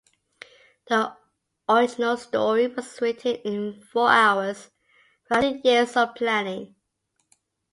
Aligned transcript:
The 0.87 1.15
original 1.69 2.17
story 2.17 2.65
was 2.65 2.99
written 3.01 3.35
in 3.35 3.83
four 3.83 4.09
hours, 4.09 4.71
but 5.29 5.43
after 5.43 5.61
years 5.63 5.95
of 5.95 6.15
planning. 6.15 6.73